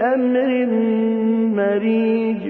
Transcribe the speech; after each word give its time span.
أَمْرٍ 0.00 0.66
مَّرِيجٍ 1.56 2.42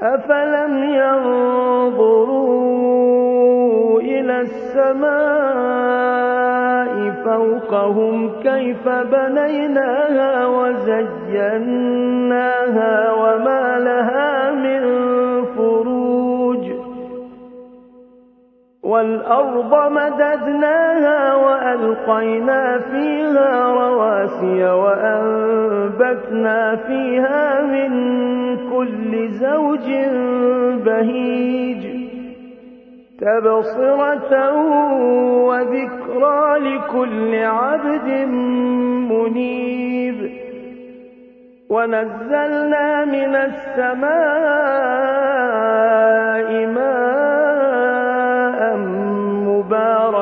أَفَلَمْ 0.00 0.84
يَنظُرُوا 0.84 2.48
إِلَى 4.00 4.40
السَّمَاءِ 4.40 5.68
فَوْقَهُمْ 7.24 8.30
كَيْفَ 8.42 8.88
بَنَيْنَاهَا 8.88 10.46
وَزَيَّنَّاهَا 10.46 11.72
وَمَا 13.12 13.78
لَهَا 13.78 14.37
وَالْأَرْضَ 18.98 19.92
مَدَدْنَاهَا 19.92 21.34
وَأَلْقَيْنَا 21.34 22.78
فِيهَا 22.78 23.72
رَوَاسِيَ 23.72 24.64
وَأَنبَتْنَا 24.64 26.76
فِيهَا 26.76 27.62
مِن 27.62 27.90
كُلِّ 28.70 29.28
زَوْجٍ 29.28 29.86
بَهِيجٍ 30.86 31.82
تَبْصِرَةً 33.20 34.32
وَذِكْرَىٰ 35.48 36.44
لِكُلِّ 36.68 37.34
عَبْدٍ 37.34 38.08
مُّنِيبٍ 39.12 40.18
وَنَزَّلْنَا 41.70 43.04
مِنَ 43.04 43.34
السَّمَاءِ 43.48 45.47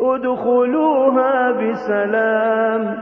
ادخلوها 0.00 1.50
بسلام. 1.50 2.96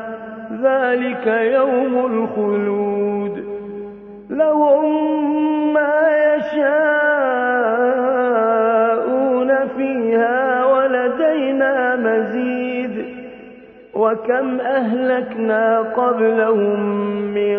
ذلك 0.62 1.26
يوم 1.26 2.06
الخلود. 2.06 3.44
لهم 4.30 4.88
ما 5.74 6.08
يشاءون 6.36 6.78
فيها 9.76 10.64
ولدينا 10.64 11.96
مزيد. 11.96 13.04
وكم 13.94 14.60
أهلكنا 14.60 15.80
قبلهم 15.80 16.80
من 17.34 17.58